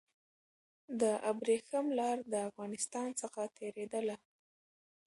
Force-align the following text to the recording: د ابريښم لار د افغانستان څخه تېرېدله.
د 1.01 1.03
ابريښم 1.31 1.85
لار 1.99 2.17
د 2.31 2.33
افغانستان 2.49 3.07
څخه 3.21 3.41
تېرېدله. 3.57 4.15